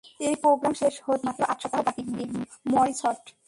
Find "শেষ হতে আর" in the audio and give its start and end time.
0.73-1.25